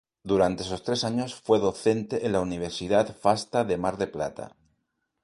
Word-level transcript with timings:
Durante 0.23 0.63
esos 0.63 0.81
tres 0.81 1.03
años 1.03 1.35
fue 1.35 1.59
docente 1.59 2.25
en 2.25 2.31
la 2.31 2.39
Universidad 2.41 3.15
Fasta 3.15 3.63
de 3.65 3.77
Mar 3.77 3.97
del 3.99 4.09
Plata. 4.09 4.57